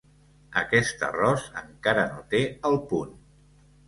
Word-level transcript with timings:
Aquest 0.59 1.03
arròs 1.07 1.45
encara 1.61 2.05
no 2.13 2.23
té 2.31 2.41
el 2.71 2.79
punt. 2.93 3.13